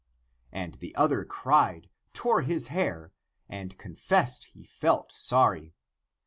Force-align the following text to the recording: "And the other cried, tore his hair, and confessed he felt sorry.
"And 0.51 0.73
the 0.79 0.95
other 0.95 1.23
cried, 1.25 1.87
tore 2.11 2.41
his 2.41 2.69
hair, 2.69 3.13
and 3.47 3.77
confessed 3.77 4.45
he 4.45 4.65
felt 4.65 5.11
sorry. 5.11 5.75